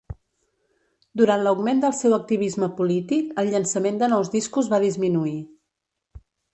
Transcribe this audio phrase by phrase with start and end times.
[1.21, 5.39] Durant l'augment del seu activisme polític, el llançament de nous discos va disminuir.